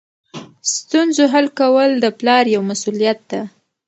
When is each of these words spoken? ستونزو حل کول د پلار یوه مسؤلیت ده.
ستونزو 0.73 1.23
حل 1.33 1.47
کول 1.59 1.89
د 2.03 2.05
پلار 2.19 2.43
یوه 2.55 2.65
مسؤلیت 2.71 3.19
ده. 3.31 3.41